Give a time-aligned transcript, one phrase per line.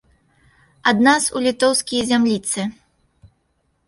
[0.91, 2.59] Ад нас у літоўскія зямліцы.